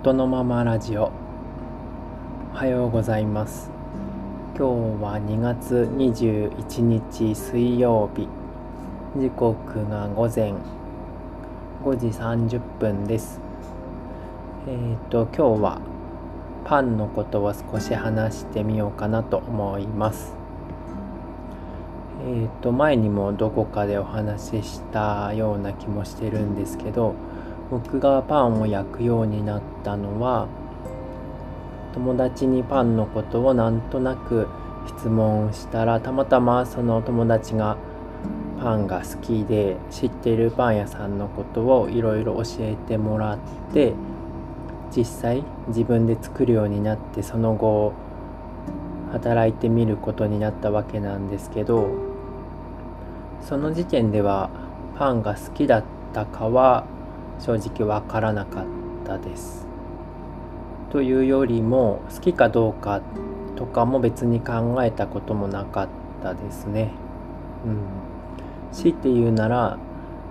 [0.00, 1.12] ことのままラジオ。
[2.54, 3.70] おはようございます。
[4.56, 8.26] 今日は2月21日水曜日。
[9.14, 10.54] 時刻が午前
[11.84, 13.42] 5時30分です。
[14.66, 15.80] えっ、ー、と今日は
[16.64, 20.32] パンのことを少し話してみようかなと思います。
[22.26, 27.14] えっ、ー、と前にもどこかでお話ししたような気もしてるんですけど
[27.70, 30.48] 僕がパンを焼くようになったのは
[31.94, 34.48] 友達にパンのことをなんとなく
[34.86, 37.76] 質問したらたまたまその友達が
[38.60, 43.38] パンが好きで知ってるパン屋さんのことをいろいろ教えてもらっ
[43.72, 43.94] て
[44.94, 47.92] 実際自分で作るようになってその後
[49.12, 51.88] 働いてみることになったわけなんですけど
[53.42, 54.50] その時点では
[54.96, 56.84] パンが好きだったかは
[57.40, 58.64] 正直わからなかっ
[59.04, 59.66] たです。
[60.90, 63.00] というよりも好きかどうか
[63.56, 65.88] とかも別に考えたこともなかっ
[66.22, 66.90] たですね。
[67.64, 67.78] うん。
[68.72, 69.78] 強いて言うなら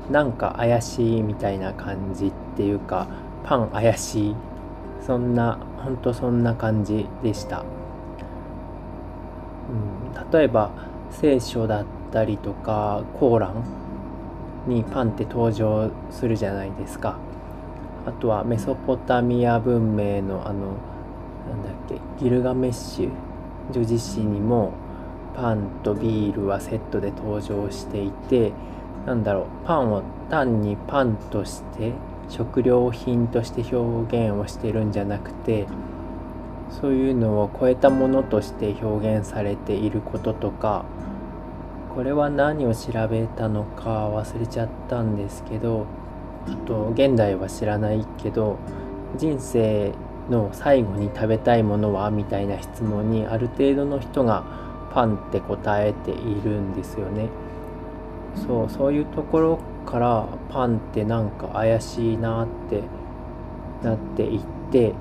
[0.10, 3.08] なんか怪しいみたいな感じっていうか
[3.44, 4.36] パン怪しい
[5.02, 7.64] そんなほんとそんな感じでした。
[9.70, 10.72] うん、例えば
[11.12, 13.64] 聖書だったりとかコーラン
[14.68, 17.18] にパンって登場するじゃないですか。
[18.06, 20.78] あとはメソポタミア文明のあの
[21.50, 23.12] なんだっけギルガメッシュ
[23.72, 24.74] 女子誌にも
[25.36, 28.52] パンとビールはセットで登場していて
[29.06, 31.94] なんだろうパンを単にパンとして
[32.30, 35.68] 食料品として表現をしてるんじゃなくて
[36.70, 40.86] そういうのを超えたものとして表現されていることとか
[42.00, 45.86] これは何を調べたのか忘れちゃったんですけど
[46.48, 48.58] あと現代は知らないけど
[49.18, 49.92] 人生
[50.30, 54.46] の最後に食べたいものはみたいな質問にある程度の人が
[54.94, 57.28] パンって答えているんですよね。
[58.48, 62.82] そうそういうところからパンってなんか怪しいなって
[63.84, 64.94] なっていって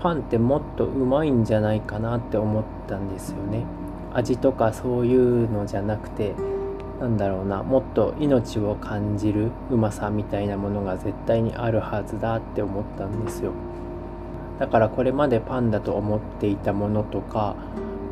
[0.00, 3.77] パンってもっとうまいんじゃないかなって思ったんですよね。
[4.14, 6.34] 味とかそういうのじゃなくて
[7.00, 13.52] なんだろうなもっと命を感じるうまさみたいなものが絶対にあるはずだって思ったんですよ。
[14.58, 17.54] だからこれまでパンだと思っていたものとか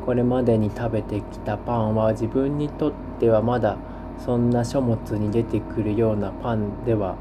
[0.04, 3.76] これまでに食べてきたパンは自分にとってはまだ
[4.24, 7.16] そんな書物に出てくるようなパンでは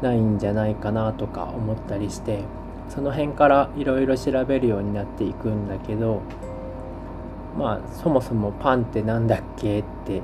[0.00, 2.44] ないんじゃないかなとか思ったりして
[2.88, 6.22] その辺からいろいろ調べるようになっていくんだけど
[7.58, 10.22] まあそもそもパンって何だっけって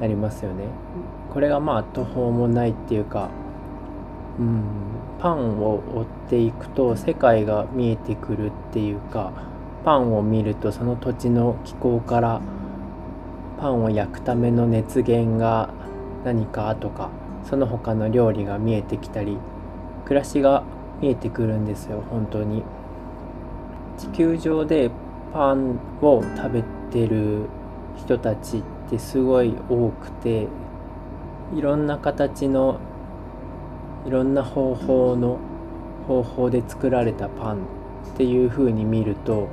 [0.00, 0.64] なりますよね。
[1.32, 3.28] これがまあ途方もないっていうか、
[4.38, 4.64] うん、
[5.20, 9.32] パンを追っていくと世界が見えてくるっていうか
[9.84, 12.40] パンを見るとその土地の気候から
[13.60, 15.70] パンを焼くための熱源が
[16.24, 17.10] 何かとか
[17.48, 19.38] その他の料理が見えてきたり
[20.06, 20.64] 暮らしが
[21.00, 22.62] 見えてくるんですよ本当に
[23.98, 24.90] 地球上で
[25.32, 27.46] パンを食べてる
[27.96, 30.48] 人たちってすごい多くて
[31.54, 32.80] いろんな形の
[34.06, 35.38] いろんな方法の
[36.06, 37.58] 方法で作られたパン
[38.14, 39.48] っていう風に見ると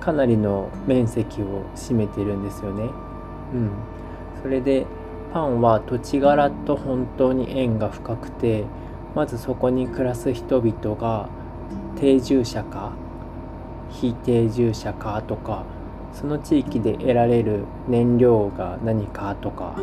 [0.00, 2.90] かなりの面積を占めてるんですよね。
[3.54, 3.70] うん、
[4.42, 4.86] それで
[5.32, 8.64] パンは土地柄と本当に縁が深くて
[9.14, 11.28] まずそこに暮らす人々が
[11.96, 12.92] 定住者か
[13.94, 15.64] 非定住者かとか
[16.12, 19.76] その地域で得られる燃料が何かとか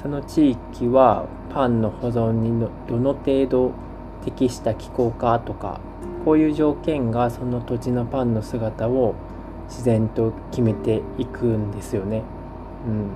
[0.00, 3.72] その地域はパンの保存にのどの程度
[4.24, 5.80] 適した気候かとか
[6.24, 9.14] こういう条件がその土地のパンの姿を
[9.68, 12.22] 自然と決めていくんですよね。
[12.86, 13.10] うん、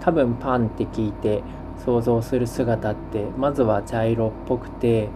[0.00, 1.42] 多分パンって聞いて
[1.84, 5.08] 想像する姿ってまずは茶色っぽくて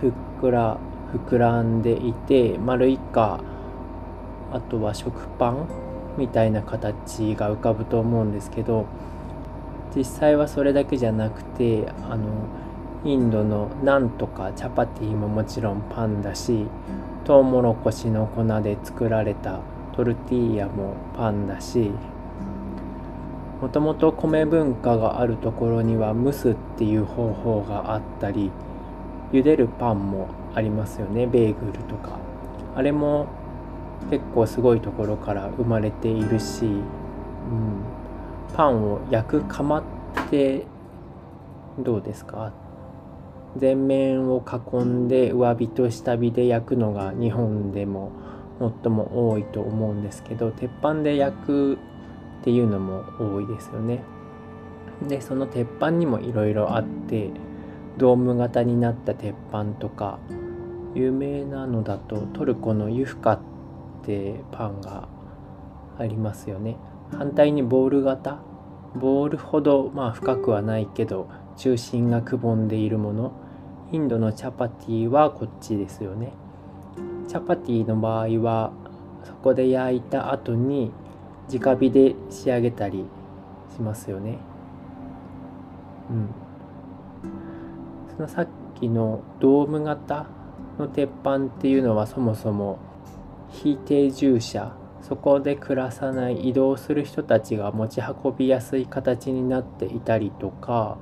[0.00, 0.78] ふっくら
[1.12, 3.40] 膨らんでいて丸いか
[4.52, 5.68] あとは食パン
[6.16, 8.86] みたいな形が浮かぶと思うんですけど
[9.94, 12.24] 実際はそれだけじゃなくてあの
[13.04, 16.66] インドのなんとかチャパティももちろんパンだし
[17.24, 19.60] トウモロコシの粉で作られた
[19.94, 21.90] トルティーヤもパンだし
[23.60, 28.50] もともと米文化があるところには蒸すっていう方法があったり
[29.32, 32.18] 茹でるパンもありますよねベーグルとか。
[32.76, 33.26] あれも
[34.10, 36.82] 結構すごいところから生まれているし、うん、
[38.54, 39.82] パンを焼く窯っ
[40.30, 40.64] て
[41.78, 42.52] どうですか？
[43.56, 48.12] 全面を囲んで上火と下火で焼くのが日本でも
[48.58, 51.78] 最も多いと思うんですけど鉄板で焼くっ
[52.44, 54.02] ていうのも多いですよね。
[55.08, 57.30] でその鉄板にもいろいろあって
[57.98, 60.18] ドーム型になった鉄板とか
[60.94, 63.55] 有名なのだとトルコのユフカって
[64.52, 65.08] パンが
[65.98, 66.76] ありますよね。
[67.16, 68.38] 反対にボール型。
[68.94, 73.32] ボールほどまあ深くはないけど中心がくぼんでいるもの。
[73.92, 76.32] インドのチャパティはこっちですよね。
[77.28, 78.72] チャパティの場合は
[79.24, 80.92] そこで焼いた後に
[81.52, 83.04] 直火で仕上げたり
[83.74, 84.38] しますよね。
[86.10, 86.28] うん。
[88.16, 88.48] そのさっ
[88.78, 90.26] きのドーム型
[90.78, 92.78] の鉄板っていうのはそもそも
[93.50, 100.98] 非定住者そこで暮らさない移動する人たちが持ち運びやすい形になっていたりとか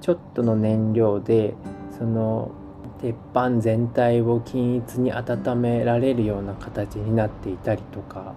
[0.00, 1.54] ちょっとの燃料で
[1.96, 2.50] その
[3.00, 8.34] 鉄板全体を均一に温められるような形になっていたりとか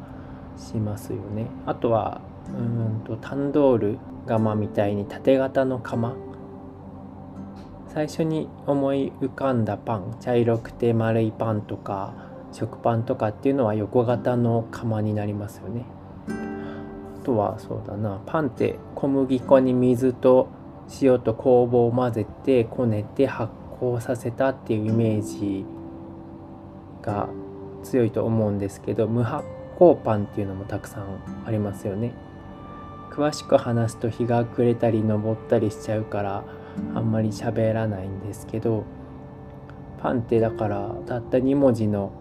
[0.58, 1.48] しますよね。
[1.66, 3.98] あとはうんとタンドール
[4.28, 6.16] 窯みたいに縦型の窯
[7.88, 15.86] 最初に思い浮かんだパン茶色くて丸いパンとか食パンとかっていうのは横型の窯になりますよね。
[17.22, 18.20] あとはそうだな。
[18.26, 20.48] パンって小麦粉に水と
[21.02, 25.66] 塩と酵母を混ぜてこねて発酵させたっていうイメージ
[27.02, 27.30] が
[27.84, 29.46] 強いと思うんですけど無発
[29.78, 32.14] 酵パンっていうのもたくさんありますよね。
[33.12, 36.44] 詳しく話すと日が暮れたり昇ったりしちゃうから
[36.96, 38.86] あんまり喋らないんですけど
[40.02, 42.14] パンってだからたった2文字の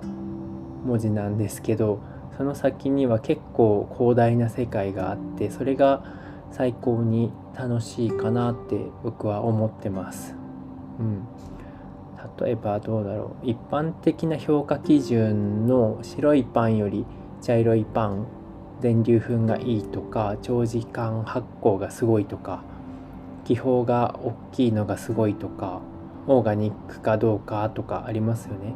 [0.85, 2.00] 文字なんですけど
[2.37, 6.05] その先には結構広大な世界があってそれが
[6.50, 10.35] 最高に楽しいかなって僕は思ってます。
[10.99, 11.27] うん、
[12.38, 17.06] 例えばどうだろう一般的な評価基準の白いパンより
[17.41, 18.26] 茶色いパン
[18.81, 22.62] 全粒粉がいいとか長時間発酵がすごいとか
[23.44, 25.81] 気泡が大きいのがすごいとか
[26.26, 28.75] オーガニックかどうかとかありますよね。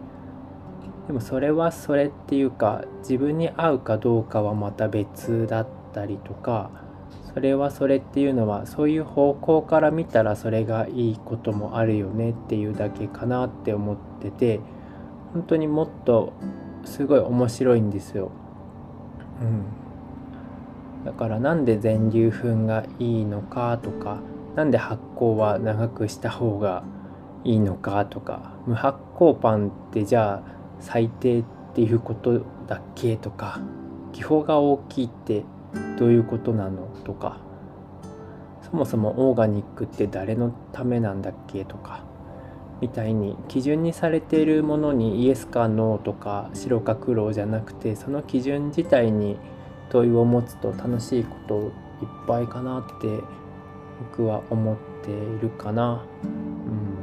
[1.06, 6.70] でもそれはそれっていうか自分に合うかどうかはまた別だったりとか
[7.34, 14.60] それはそれっていうのはそういう方向から見たらそれがいいこともあるよねっていうだけかなって思ってて
[15.32, 16.32] 本当にもっと
[16.84, 18.30] すごい面白いんですよ。
[19.40, 19.64] うん、
[21.04, 24.20] だからなんで全粒粉がいいのかとか
[24.54, 26.84] 何で発酵は長くした方が
[27.42, 30.53] いいのかとか無発酵パンってじゃあ
[30.84, 31.44] 最低っ
[31.74, 33.60] ていうことだっけとか
[34.12, 35.42] 気泡が大きいって
[35.98, 37.38] どういうことなのとか
[38.62, 42.04] そもそもオーガニックって誰のためなんだっけとか
[42.80, 49.38] みたいに基準にされているものにイエスかノーとか白か黒じゃなくてその基準自体に
[49.88, 51.70] 問いを持つと楽しいこといっ
[52.26, 53.20] ぱいかなって
[54.12, 56.04] 僕は思っているかな。
[56.24, 56.93] うん、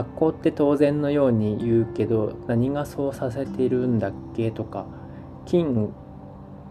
[0.00, 4.86] 発酵って当然のように言うけど何がそうさせてるんだっけとか
[5.44, 5.92] 菌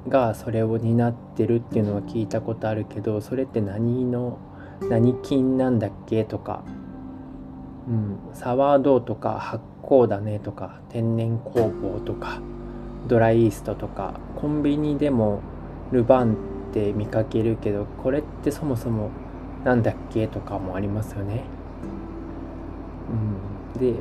[0.08, 4.40] がそれを担ってるっていうのは聞いたことあるけどそれって何の
[4.90, 6.64] 何菌なんだっけとか、
[7.88, 12.42] うん、サワードとか発酵だねとか天然酵母とか
[13.08, 15.42] ドライイーストとかコンビニでも
[15.92, 19.12] ルバンって見かけるけどこれってそもそも
[19.64, 21.59] 何だっけとかもありますよね。
[23.80, 24.00] うん、で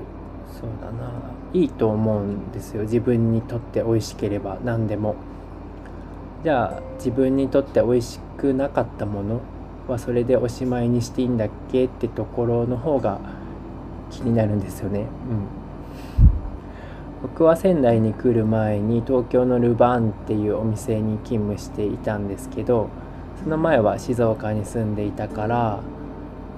[0.60, 1.12] そうだな
[1.52, 5.16] いいと思うんですよ自分にとって美味しければ何でも。
[6.44, 9.40] じゃあ自分にとって美味しくなかったもの
[9.88, 13.18] はそれでおしまいにしていいんだっけってところの方が
[14.10, 15.00] 気になるんですよね。
[15.00, 15.58] うん
[17.20, 22.90] 僕は仙台に来る前に東京のルバンっていうお店に勤務していたんですけど
[23.42, 25.80] その前は静岡に住んでいたから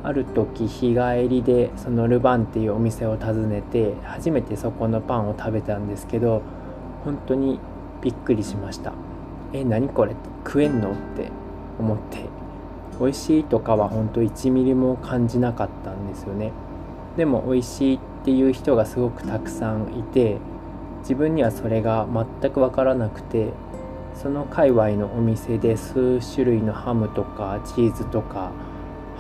[0.02, 6.42] ある時日帰りでそのルバンっていうお店を訪ねて初めてそこのパンを食べたんですけど
[7.04, 7.58] 本当に
[8.00, 8.92] びっくりしました。
[9.52, 10.14] え何これ？
[10.44, 10.92] 食えんの？
[10.92, 11.30] って
[11.78, 12.24] 思って。
[12.98, 16.52] 美味しいとかは本当1ミリも感じなかったんですよね。
[17.16, 20.36] でも美味しいっていう人がすごくたくさんいて
[21.00, 22.06] 自分にはそれが
[22.40, 23.52] 全く分からなくて
[24.14, 28.52] その界隈のお店で数種類のハムとかチーズとか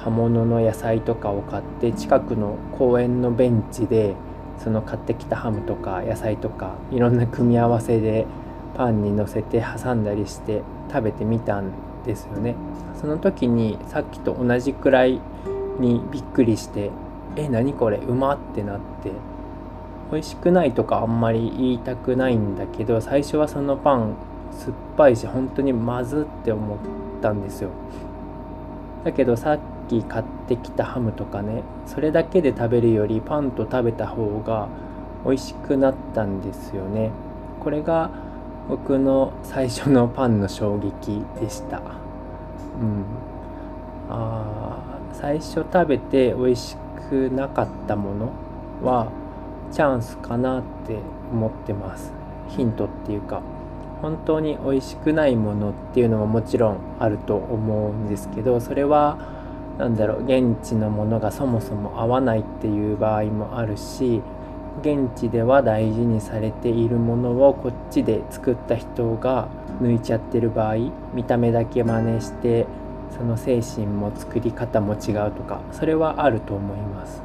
[0.02, 4.14] 葉物の野菜とかを買って近くの公園のベンチで
[4.58, 8.26] その買ってきたハムとか野菜とかいろんな組み合わせで
[8.76, 11.70] パンにのせて挟んだりして食べてみたん
[12.04, 12.54] ですよね。
[13.00, 15.20] その時にさっきと同じくらい
[15.78, 16.90] にびっくりして
[17.36, 17.98] え何これ？
[17.98, 19.12] うまってなって
[20.12, 24.14] 美味しくないとかあんまり言いたくないんだけど最初はそのパン
[24.52, 26.78] 酸っぱいし本当にまずって思っ
[27.22, 27.70] たんですよ。
[29.04, 29.58] だけどさっ
[29.90, 34.68] き買ってきたハムとかねそれだけで食べるよりパンと食べた方が
[35.24, 37.10] 美味しくなったんですよね。
[37.60, 38.10] これが
[38.68, 41.78] 僕の最初のパンの衝撃でした。
[41.78, 43.04] うん。
[44.08, 46.76] ああ最初食べて美味し
[47.10, 48.32] くなかったもの
[48.82, 49.08] は
[49.72, 50.98] チャンスかなって
[51.32, 52.12] 思ってます。
[52.48, 53.42] ヒントっていうか
[54.00, 59.18] 本当に美味しくないものっていうのももちろんあると思うんですけどそれは
[59.80, 64.20] 何だろう現地のものがそもそも合わないっていう場合もあるし
[64.82, 69.48] 現地では大事にされているものをこっちで作った人が
[69.80, 70.74] 抜いちゃってる場合
[71.14, 72.66] 見た目だけ真似して
[73.16, 77.22] その精神も作り方も違うとかそれはあると思います。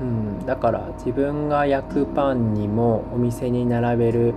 [0.00, 4.34] うん、だから自分が焼くパンにもお店に並べる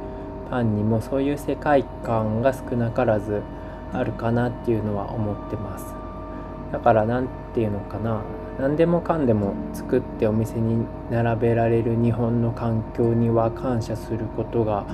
[0.50, 3.41] パンにもそういう世界観が少なからず
[3.91, 5.97] あるかなっていうのは思ってます
[6.72, 8.22] だから何て言うのかな。
[8.60, 14.86] 何でもかんでも作ってお店に並べられる日本の環境には感謝することが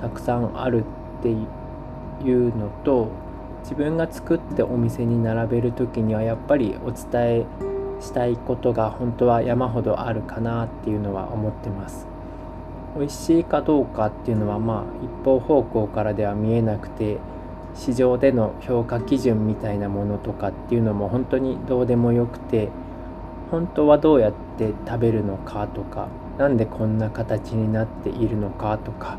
[0.00, 0.84] たくさんある
[1.20, 3.08] っていうのと
[3.62, 7.46] 自分が作ってお店に並べる時にはやっぱりお伝え
[8.00, 12.08] したいことが本当は山ほどあるかなっていうのは思ってます。
[12.98, 17.18] 美味しいかどうかっていうのはまあ一方方向からでは見えなくて
[17.74, 22.68] 市場での評価基準みたいなものとかっていうのも本当にどうでもよくて
[23.50, 29.18] 本当はどうやって食べるのかとか何でこんな形になっているのかとか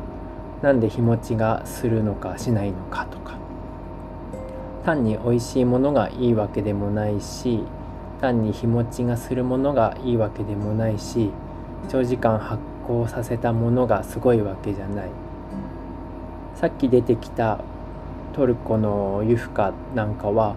[0.62, 3.34] 何で日持ちがするのかしないのかとか。
[4.84, 7.64] 単に美味しいものがいいわけでもないし
[8.20, 11.30] 単に日持ちがするものがいいわけでもないし
[11.88, 15.10] 長時間発酵させたものがすごいわけじゃない。
[16.54, 17.60] さっき出てきた
[18.34, 20.56] トルコのユフカなんかは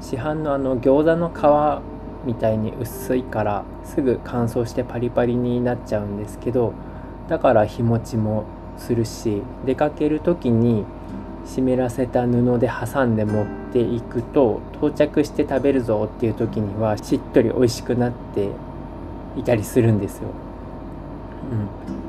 [0.00, 1.82] 市販のあの餃子の
[2.22, 6.72] 皮みたいに薄いからすぐ乾燥してパリパリになっちゃうんですけど
[7.28, 8.44] だから日持ちも
[8.76, 10.84] するし出かける時に
[11.44, 18.50] 湿らせた布で挟んで持っていくと到着して食べるぞっていう時にはしっとり美味しくなって
[19.36, 20.28] いたりするんですよ。
[21.50, 22.07] うん、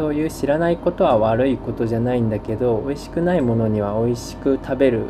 [0.00, 5.04] そういう知らないことは悪いことじゃないんだけど美味しくないものには美味しく食べる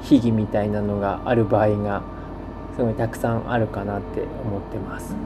[0.00, 2.02] 秘技みたいなのがある場合が
[2.74, 5.14] すごいたくさんあるかなって思ってます。
[5.14, 5.16] う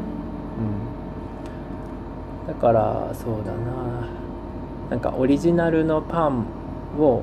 [2.46, 4.08] ん、だからそうだな。
[4.90, 6.44] なんかオリジナルのパン
[6.98, 7.22] を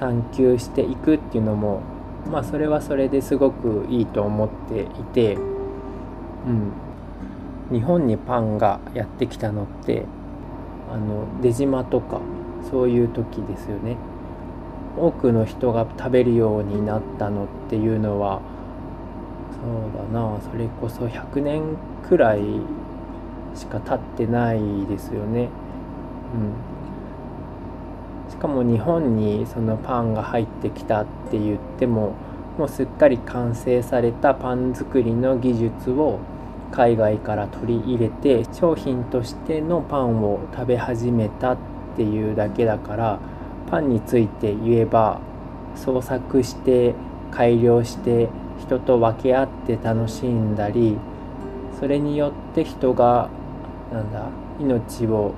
[0.00, 1.82] 探求していくっていうのも
[2.32, 5.38] まあそれはそれですごくいいと思っていて、う
[6.48, 6.72] ん、
[7.70, 10.06] 日本にパンがやってきたのって
[10.94, 12.20] あの出島とか
[12.70, 13.96] そういう時ですよね。
[14.96, 18.40] 多くの人が食べるようになったのっていうのは
[19.50, 20.40] そうだな。
[20.40, 21.62] それこそ100年
[22.08, 22.42] くらい
[23.56, 25.48] しか経ってないですよね。
[28.28, 28.30] うん。
[28.30, 32.12] しかも日本にそのパンが入ってきたって言っても
[32.56, 36.20] もうすっかり完成されたパン作りの技術を
[36.74, 41.56] 海外から取り入れて商品としてのパンを食べ始めたっ
[41.96, 43.20] ていうだけだから
[43.70, 45.20] パンについて言えば
[45.76, 46.94] 創作して
[47.30, 48.28] 改良して
[48.60, 50.98] 人と分け合って楽しんだり
[51.78, 53.28] それによって人が
[53.92, 54.28] なんだ
[54.58, 55.32] 命を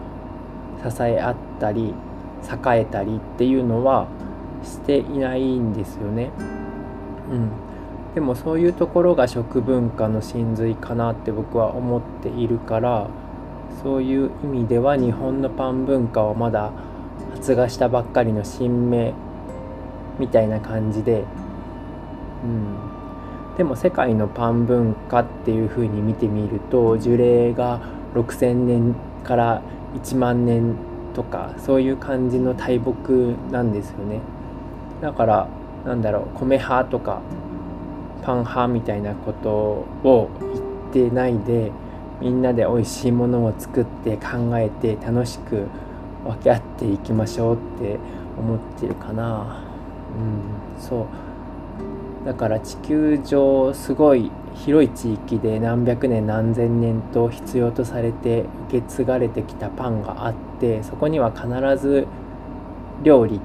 [0.82, 1.92] 支え合ったり
[2.44, 4.08] 栄えたりっていうのは
[4.62, 6.30] していないんですよね。
[7.30, 7.50] うん、
[8.16, 13.10] でもそういうところが食文化の真髄かなって僕は思っているから
[13.82, 16.72] そういう意味では日本のパン文化はまだ
[17.34, 19.12] 発芽したばっかりの新芽
[20.18, 21.24] みたいな感じで、
[22.42, 27.82] うん、でも世界のパン文化っていう風に見てみると樹齢が
[28.14, 28.94] 6,000年
[29.24, 29.60] から
[29.94, 30.74] 1万年
[31.14, 34.20] とかそういう感じの大木なんですよね。
[35.02, 35.48] だから
[35.84, 37.20] なんだろう米派とか
[38.26, 40.30] パン派みたいなことを
[40.92, 41.70] 言ってないで
[42.20, 45.68] みんなで美味しいものを作って考えて楽しく
[46.24, 48.00] 分け合っていきましょうって
[48.36, 49.62] 思ってるかな
[50.18, 51.06] うんそ
[52.24, 61.46] うだから地球上すごい広い地域で何百年何千年と必要とされて受け継がれてきたパンがあってそこには必
[61.80, 62.08] ず
[63.04, 63.40] 料理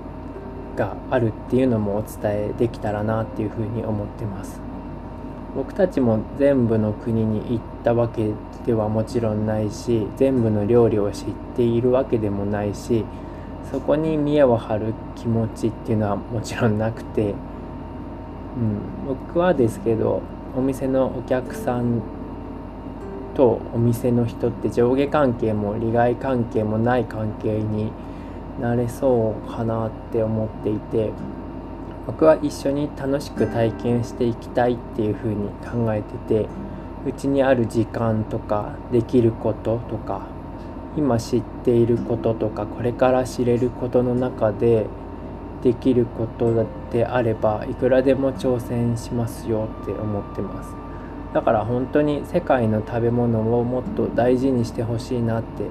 [0.75, 4.70] があるっていうのもお伝えできたらなっていうふうに思ってます。
[5.55, 8.31] 僕たちも全部の国に行ったわけ
[8.65, 13.03] ではもちろんないし全部の料理を知っているわけでもないし
[13.71, 17.35] そこに見栄を張る気持ちっていうのはもちろんなくて、うん、
[19.07, 20.21] 僕はですけど
[20.55, 22.01] お店のお客さん
[23.35, 27.91] とお店の人って上下関係も利害関係もない関係に
[28.59, 31.11] なれそうかなって思っていて
[32.07, 36.49] 僕は一緒に楽しく体験していきたいっていうふうに考えてて
[37.05, 40.27] うちにある時間とかできることとか
[40.97, 44.87] 今知っていることとかこれから知れることの中で
[45.63, 50.73] できることであればいくらでも挑戦しますよって思ってます。
[51.33, 55.63] だから本当に世界の食べ物をもっと大事にしてほしいなって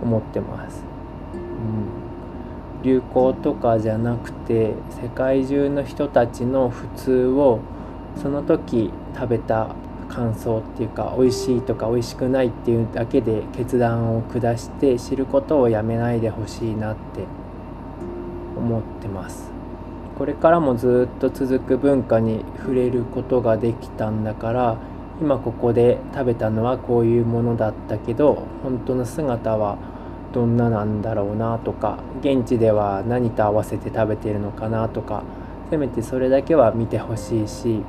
[0.00, 0.84] 思ってます、
[2.88, 7.60] 流行とかじゃなくて世界中の人たちの普通を
[8.16, 9.74] その時食べた
[10.08, 17.24] 感想っていうか美味しいとか美味しくないっていうだけで決断を下して知ることをやめないでほしいなって
[18.56, 19.50] 思ってます。
[20.18, 24.78] これからもずっと続く文化に触れることができたんだから
[25.20, 29.78] 今ここで食べたのはこういうものだったけど本当の姿は
[30.32, 35.22] どんななんだろうなとか現地では何と合わせて食べてるのかなとか
[35.70, 37.82] せめてそれだけは見てほしいし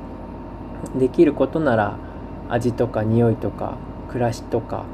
[0.96, 1.96] できることなら
[2.48, 3.76] 味とか匂いとか
[4.08, 4.84] 暮らしとか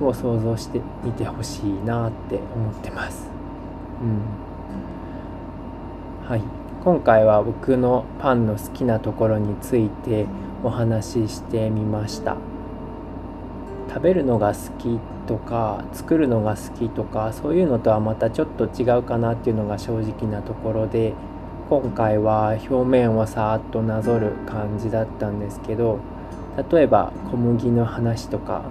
[0.00, 3.28] を想像してみてほしいなって思ってます。
[4.02, 4.04] う
[6.24, 6.28] ん。
[6.28, 6.42] はい、
[6.82, 10.26] 今回は僕のパンの好きなところについて
[10.64, 12.36] お話ししてみました。
[13.88, 21.14] 食べるのが好きとか作るのが好きとかそういうのとはまたちょっと違うかなっていうのが正直なところで
[21.70, 25.98] 今回は表面をさーっとなぞる感じだったんですけど
[26.70, 28.64] 例えば小麦の話とか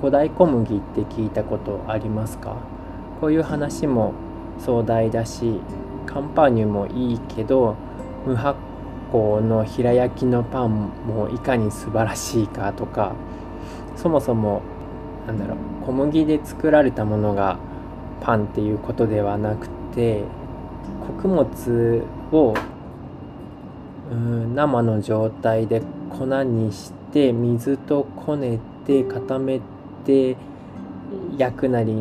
[0.00, 2.56] 古代小麦って聞いたことありますか？
[3.20, 4.14] こういう話も
[4.58, 5.60] 壮大だし
[6.06, 7.76] カンパーニュもいいけど
[8.26, 8.58] 無発
[9.12, 13.14] 酵の平焼きのパンもいかに素晴らしいかとか
[14.00, 14.62] そもそも
[15.26, 17.58] なんだろう小麦で作られたものが
[18.22, 20.24] パンっていうことではなくて
[21.06, 22.54] 穀物を
[24.10, 29.60] うん生の状態で粉にして水とこねて固め
[30.04, 30.36] て
[31.36, 31.92] 焼くなり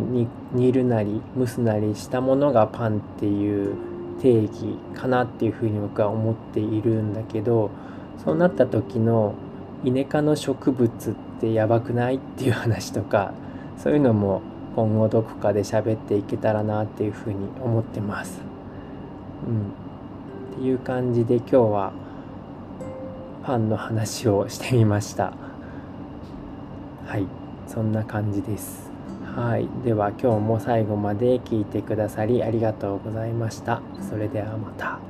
[0.54, 3.76] 煮るなり蒸すなりしたものがパンっていう
[4.22, 7.70] 定義かなっていうふうに僕は思っているんだけど
[8.24, 9.34] そうなった時の
[9.84, 12.16] イネ科の植物ってってやばくない？
[12.16, 13.34] っていう話とか
[13.78, 14.42] そういうのも
[14.76, 18.42] 今後どこかで喋っていけたらなっていうふうに思ってます。
[19.48, 21.92] うん、っていう感じで今日は
[23.46, 25.34] パンの話をしてみました。
[27.08, 27.26] はい
[27.68, 28.92] そんな感じです。
[29.24, 33.82] はい、では今日も最後まで聞いてくださりありがとうございました。
[34.10, 35.09] それではまた。